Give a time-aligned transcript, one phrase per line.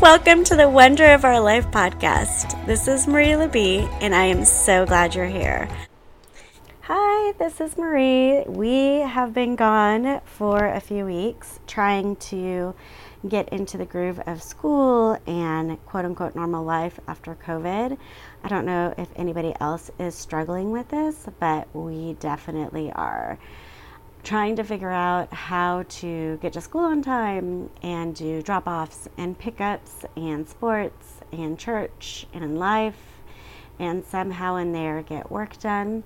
[0.00, 2.64] welcome to the Wonder of Our Life podcast.
[2.66, 5.68] This is Marie Labie, and I am so glad you're here.
[6.82, 8.44] Hi, this is Marie.
[8.46, 12.76] We have been gone for a few weeks trying to
[13.26, 17.98] get into the groove of school and quote unquote normal life after COVID.
[18.44, 23.36] I don't know if anybody else is struggling with this, but we definitely are
[24.22, 29.08] trying to figure out how to get to school on time and do drop offs
[29.16, 33.20] and pickups and sports and church and life
[33.78, 36.02] and somehow in there get work done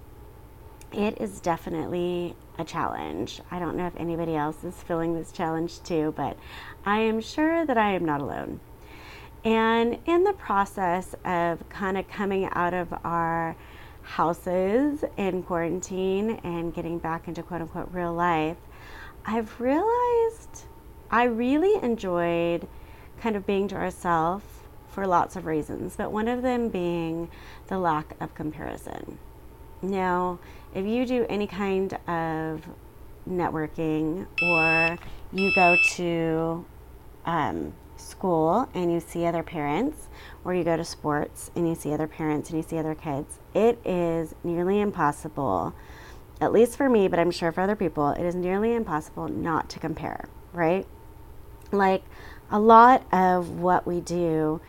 [0.93, 3.41] it is definitely a challenge.
[3.51, 6.37] I don't know if anybody else is feeling this challenge too, but
[6.84, 8.61] I am sure that I am not alone.
[9.45, 13.56] And in the process of kind of coming out of our
[14.02, 18.56] houses in quarantine and getting back into quote unquote real life,
[19.25, 20.65] I've realized
[21.11, 22.66] I really enjoyed
[23.20, 24.45] kind of being to ourselves
[24.88, 27.30] for lots of reasons, but one of them being
[27.69, 29.19] the lack of comparison.
[29.80, 30.39] Now,
[30.75, 32.62] if you do any kind of
[33.28, 34.98] networking or
[35.33, 36.64] you go to
[37.25, 40.09] um, school and you see other parents,
[40.45, 43.39] or you go to sports and you see other parents and you see other kids,
[43.55, 45.75] it is nearly impossible,
[46.41, 49.69] at least for me, but I'm sure for other people, it is nearly impossible not
[49.70, 50.87] to compare, right?
[51.70, 52.03] Like
[52.51, 54.61] a lot of what we do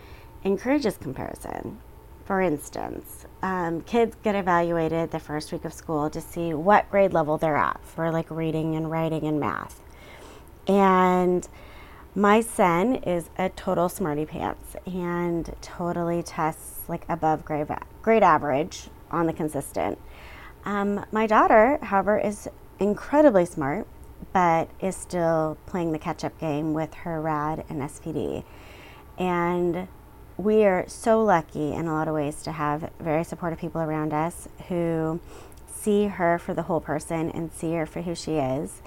[0.43, 1.79] encourages comparison.
[2.25, 7.11] For instance, um, kids get evaluated the first week of school to see what grade
[7.11, 9.81] level they're at for like reading and writing and math.
[10.65, 11.45] And
[12.15, 17.67] my son is a total smarty pants and totally tests like above grade,
[18.03, 19.97] grade average on the consistent.
[20.63, 22.47] Um, my daughter, however, is
[22.79, 23.87] incredibly smart,
[24.31, 28.43] but is still playing the catch up game with her RAD and SPD.
[29.17, 29.87] And
[30.37, 34.13] we are so lucky in a lot of ways to have very supportive people around
[34.13, 35.19] us who
[35.67, 38.81] see her for the whole person and see her for who she is.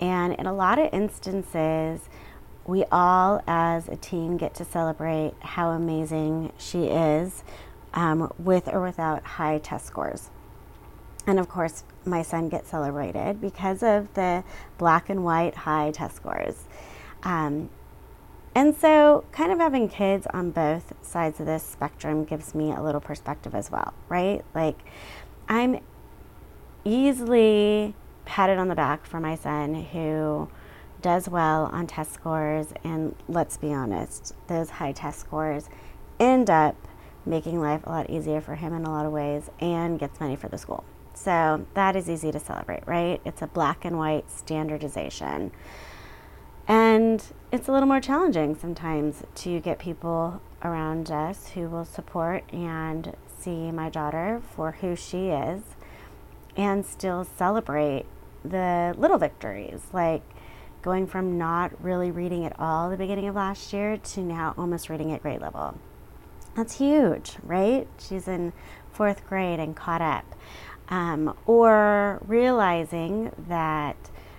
[0.00, 2.08] And in a lot of instances,
[2.66, 7.44] we all as a team get to celebrate how amazing she is
[7.94, 10.30] um, with or without high test scores.
[11.26, 14.44] And of course, my son gets celebrated because of the
[14.78, 16.64] black and white high test scores.
[17.22, 17.70] Um,
[18.54, 22.80] and so, kind of having kids on both sides of this spectrum gives me a
[22.80, 24.44] little perspective as well, right?
[24.54, 24.78] Like,
[25.48, 25.80] I'm
[26.84, 27.94] easily
[28.24, 30.48] patted on the back for my son who
[31.02, 32.68] does well on test scores.
[32.84, 35.68] And let's be honest, those high test scores
[36.18, 36.76] end up
[37.24, 40.36] making life a lot easier for him in a lot of ways and gets money
[40.36, 40.84] for the school.
[41.14, 43.20] So, that is easy to celebrate, right?
[43.24, 45.50] It's a black and white standardization.
[46.68, 52.44] And it's a little more challenging sometimes to get people around us who will support
[52.52, 55.62] and see my daughter for who she is
[56.56, 58.04] and still celebrate
[58.44, 60.22] the little victories, like
[60.86, 64.88] going from not really reading at all the beginning of last year to now almost
[64.88, 65.76] reading at grade level.
[66.54, 67.88] That's huge, right?
[67.98, 68.52] She's in
[68.92, 70.24] fourth grade and caught up.
[70.88, 73.96] Um, or realizing that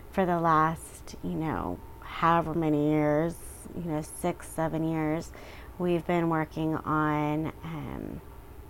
[0.10, 3.36] for the last, you know, however many years,
[3.76, 5.34] you know, six, seven years,
[5.78, 8.22] we've been working on um,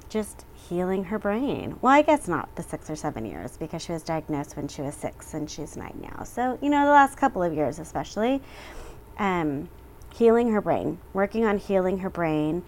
[0.10, 1.78] just healing her brain.
[1.82, 4.82] Well, I guess not the six or seven years because she was diagnosed when she
[4.82, 6.24] was six and she's nine now.
[6.24, 8.42] So, you know, the last couple of years, especially,
[9.18, 9.70] um,
[10.14, 12.64] healing her brain, working on healing her brain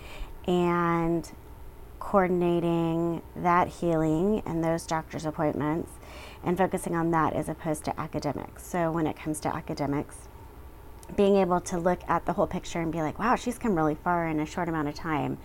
[0.45, 1.29] and
[1.99, 5.91] coordinating that healing and those doctor's appointments
[6.43, 8.65] and focusing on that as opposed to academics.
[8.65, 10.29] So, when it comes to academics,
[11.15, 13.95] being able to look at the whole picture and be like, wow, she's come really
[13.95, 15.37] far in a short amount of time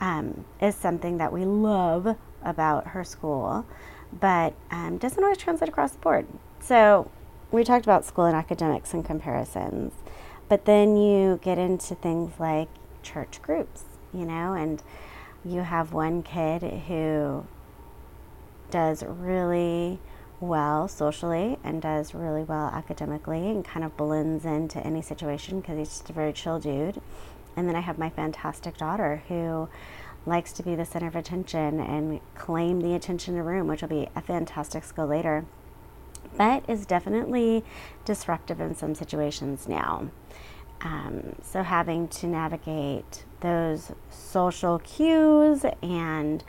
[0.00, 3.66] um, is something that we love about her school,
[4.12, 6.26] but um, doesn't always translate across the board.
[6.60, 7.10] So
[7.50, 9.92] we talked about school and academics and comparisons,
[10.48, 12.68] but then you get into things like
[13.02, 14.82] church groups, you know, and
[15.44, 17.46] you have one kid who
[18.70, 19.98] does really
[20.40, 25.78] well socially and does really well academically and kind of blends into any situation because
[25.78, 27.00] he's just a very chill dude.
[27.58, 29.68] And then I have my fantastic daughter who
[30.26, 33.82] likes to be the center of attention and claim the attention in the room, which
[33.82, 35.44] will be a fantastic skill later,
[36.36, 37.64] but is definitely
[38.04, 40.08] disruptive in some situations now.
[40.82, 46.44] Um, so having to navigate those social cues and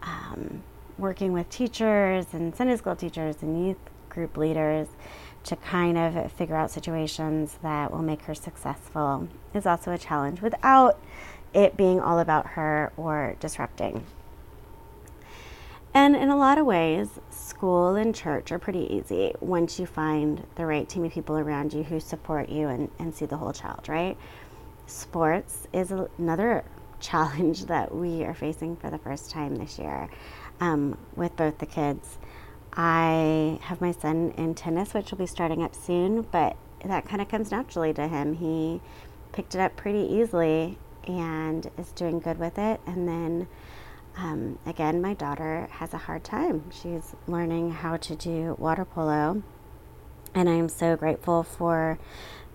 [0.00, 0.62] um,
[0.96, 3.78] working with teachers and Sunday school teachers and youth
[4.08, 4.86] group leaders
[5.44, 10.40] to kind of figure out situations that will make her successful is also a challenge
[10.40, 10.98] without
[11.54, 14.04] it being all about her or disrupting.
[15.92, 20.46] And in a lot of ways, school and church are pretty easy once you find
[20.54, 23.52] the right team of people around you who support you and, and see the whole
[23.52, 24.16] child, right?
[24.86, 26.64] Sports is another
[27.00, 30.08] challenge that we are facing for the first time this year
[30.60, 32.18] um, with both the kids.
[32.72, 37.20] I have my son in tennis, which will be starting up soon, but that kind
[37.20, 38.34] of comes naturally to him.
[38.34, 38.80] He
[39.32, 42.80] picked it up pretty easily and is doing good with it.
[42.86, 43.48] And then
[44.16, 46.70] um, again, my daughter has a hard time.
[46.70, 49.42] She's learning how to do water polo,
[50.34, 51.98] and I'm so grateful for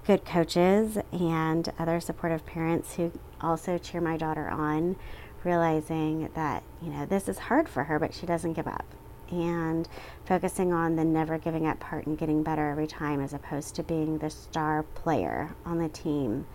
[0.05, 4.95] good coaches and other supportive parents who also cheer my daughter on,
[5.43, 8.85] realizing that, you know, this is hard for her, but she doesn't give up.
[9.31, 9.87] And
[10.25, 13.83] focusing on the never giving up part and getting better every time as opposed to
[13.83, 16.45] being the star player on the team.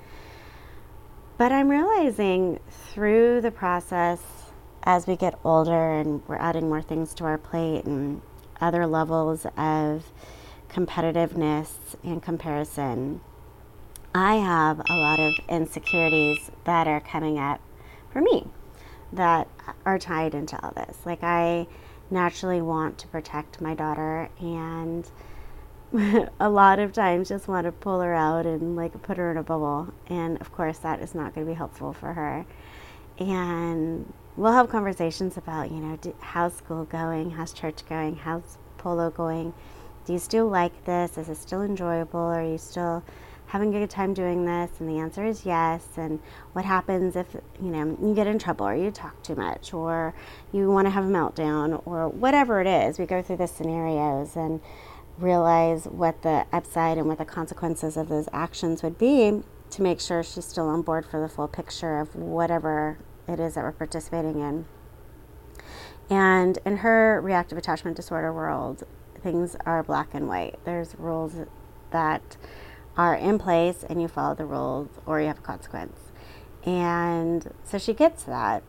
[1.37, 4.21] But I'm realizing through the process
[4.83, 8.23] as we get older and we're adding more things to our plate and
[8.61, 10.13] other levels of
[10.69, 11.71] competitiveness
[12.05, 13.21] and comparison,
[14.15, 17.61] I have a lot of insecurities that are coming up
[18.13, 18.47] for me
[19.13, 19.49] that
[19.85, 20.99] are tied into all this.
[21.05, 21.67] Like, I
[22.11, 25.09] naturally want to protect my daughter, and
[26.41, 29.37] a lot of times just want to pull her out and like put her in
[29.37, 29.93] a bubble.
[30.07, 32.47] And of course, that is not going to be helpful for her.
[33.19, 37.33] And we'll have conversations about, you know, how's school going?
[37.33, 38.17] How's church going?
[38.17, 39.53] How's polo going?
[40.07, 41.19] Do you still like this?
[41.19, 42.21] Is it still enjoyable?
[42.21, 43.03] Are you still
[43.51, 44.71] having a good time doing this?
[44.79, 45.87] And the answer is yes.
[45.97, 46.21] And
[46.53, 50.15] what happens if, you know, you get in trouble or you talk too much or
[50.53, 52.99] you want to have a meltdown or whatever it is?
[52.99, 54.61] We go through the scenarios and
[55.19, 60.01] realize what the upside and what the consequences of those actions would be to make
[60.01, 62.99] sure she's still on board for the full picture of whatever
[63.29, 64.65] it is that we're participating in.
[66.09, 68.85] And in her reactive attachment disorder world,
[69.23, 70.59] things are black and white.
[70.65, 71.35] There's rules
[71.91, 72.37] that
[72.97, 75.99] are in place, and you follow the rules, or you have a consequence.
[76.65, 78.63] And so she gets that.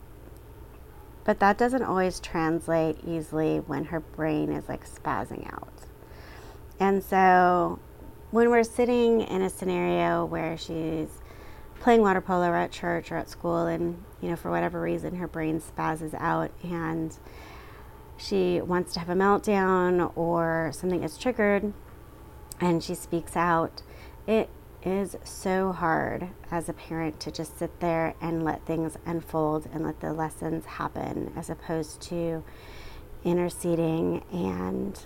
[1.24, 5.72] But that doesn't always translate easily when her brain is like spazzing out.
[6.80, 7.78] And so
[8.32, 11.20] when we're sitting in a scenario where she's
[11.80, 15.16] playing water polo or at church or at school and you know for whatever reason
[15.16, 17.18] her brain spazzes out and
[18.16, 21.72] she wants to have a meltdown or something is triggered
[22.60, 23.82] and she speaks out
[24.26, 24.48] it
[24.84, 29.84] is so hard as a parent to just sit there and let things unfold and
[29.84, 32.42] let the lessons happen as opposed to
[33.24, 35.04] interceding and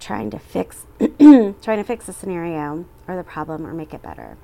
[0.00, 0.86] trying to fix
[1.18, 4.36] trying to fix the scenario or the problem or make it better.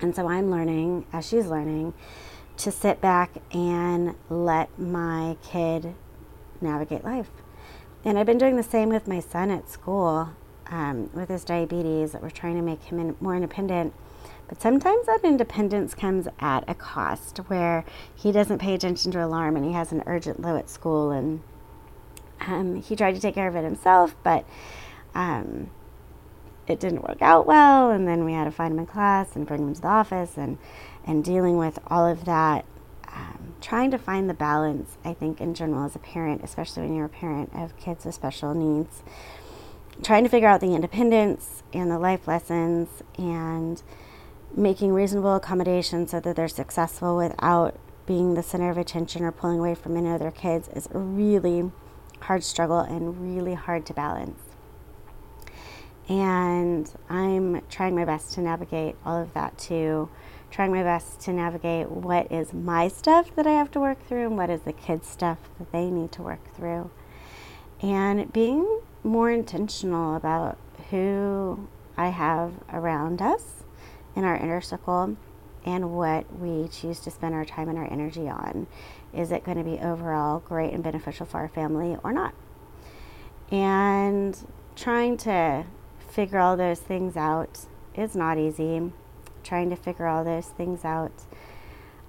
[0.00, 1.94] And so I'm learning, as she's learning,
[2.58, 5.94] to sit back and let my kid
[6.60, 7.30] navigate life.
[8.04, 10.30] And I've been doing the same with my son at school
[10.70, 13.94] um, with his diabetes, that we're trying to make him in, more independent.
[14.48, 17.84] But sometimes that independence comes at a cost where
[18.14, 21.40] he doesn't pay attention to alarm and he has an urgent low at school and
[22.40, 24.44] um, he tried to take care of it himself, but
[25.14, 25.70] um,
[26.66, 29.46] it didn't work out well, and then we had to find him in class and
[29.46, 30.58] bring him to the office, and
[31.06, 32.64] and dealing with all of that,
[33.08, 34.98] um, trying to find the balance.
[35.04, 38.14] I think in general as a parent, especially when you're a parent of kids with
[38.14, 39.02] special needs,
[40.02, 43.82] trying to figure out the independence and the life lessons and
[44.54, 49.58] making reasonable accommodations so that they're successful without being the center of attention or pulling
[49.58, 51.70] away from any other kids is a really
[52.20, 54.40] hard struggle and really hard to balance.
[56.08, 60.08] And I'm trying my best to navigate all of that too.
[60.50, 64.26] Trying my best to navigate what is my stuff that I have to work through
[64.28, 66.90] and what is the kids' stuff that they need to work through.
[67.82, 70.58] And being more intentional about
[70.90, 73.64] who I have around us
[74.14, 75.16] in our inner circle
[75.64, 78.66] and what we choose to spend our time and our energy on.
[79.14, 82.34] Is it going to be overall great and beneficial for our family or not?
[83.50, 84.36] And
[84.74, 85.64] trying to
[86.08, 88.92] figure all those things out is not easy.
[89.42, 91.12] Trying to figure all those things out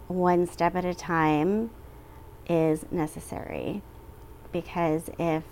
[0.07, 1.69] one step at a time
[2.49, 3.81] is necessary
[4.51, 5.43] because if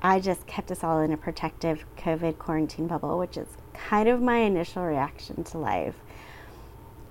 [0.00, 4.20] I just kept us all in a protective COVID quarantine bubble, which is kind of
[4.22, 5.96] my initial reaction to life,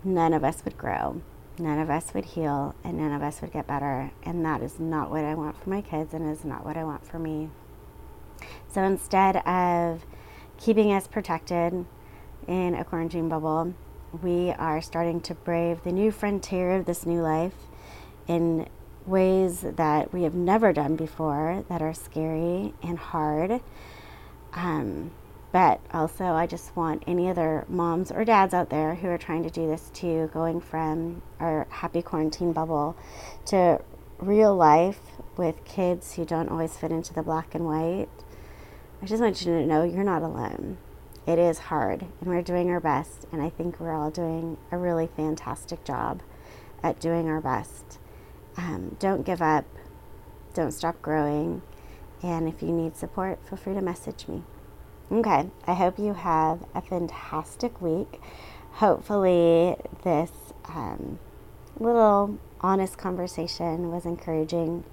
[0.03, 1.21] none of us would grow,
[1.59, 4.11] none of us would heal, and none of us would get better.
[4.23, 6.83] And that is not what I want for my kids, and is not what I
[6.83, 7.49] want for me.
[8.69, 10.05] So instead of
[10.57, 11.85] keeping us protected
[12.47, 13.73] in a quarantine bubble.
[14.21, 17.55] We are starting to brave the new frontier of this new life
[18.27, 18.67] in
[19.07, 23.61] ways that we have never done before that are scary and hard.
[24.53, 25.11] Um,
[25.51, 29.43] but also, I just want any other moms or dads out there who are trying
[29.43, 32.97] to do this too, going from our happy quarantine bubble
[33.45, 33.81] to
[34.19, 34.99] real life
[35.37, 38.09] with kids who don't always fit into the black and white.
[39.01, 40.77] I just want you to know you're not alone.
[41.25, 44.77] It is hard, and we're doing our best, and I think we're all doing a
[44.77, 46.21] really fantastic job
[46.81, 47.99] at doing our best.
[48.57, 49.65] Um, don't give up,
[50.53, 51.61] don't stop growing,
[52.23, 54.43] and if you need support, feel free to message me.
[55.11, 58.19] Okay, I hope you have a fantastic week.
[58.73, 60.31] Hopefully, this
[60.67, 61.19] um,
[61.79, 64.83] little honest conversation was encouraging.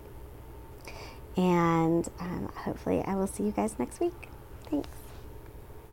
[1.36, 4.28] And um, hopefully, I will see you guys next week.
[4.70, 5.03] Thanks.